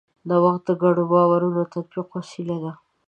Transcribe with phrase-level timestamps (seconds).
[0.27, 2.71] نوښت د ګډو باورونو د تطبیق وسیله ده.